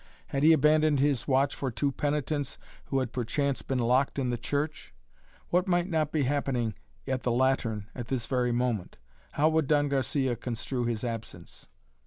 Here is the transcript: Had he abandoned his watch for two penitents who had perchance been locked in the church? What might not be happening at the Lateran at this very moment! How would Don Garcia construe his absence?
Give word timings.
Had 0.29 0.41
he 0.41 0.51
abandoned 0.51 0.99
his 0.99 1.27
watch 1.27 1.53
for 1.55 1.69
two 1.69 1.91
penitents 1.91 2.57
who 2.85 2.97
had 2.97 3.11
perchance 3.13 3.61
been 3.61 3.77
locked 3.77 4.17
in 4.17 4.31
the 4.31 4.35
church? 4.35 4.95
What 5.51 5.67
might 5.67 5.87
not 5.87 6.11
be 6.11 6.23
happening 6.23 6.73
at 7.05 7.21
the 7.21 7.31
Lateran 7.31 7.85
at 7.93 8.07
this 8.07 8.25
very 8.25 8.51
moment! 8.51 8.97
How 9.33 9.47
would 9.49 9.67
Don 9.67 9.89
Garcia 9.89 10.35
construe 10.35 10.85
his 10.85 11.03
absence? 11.03 11.67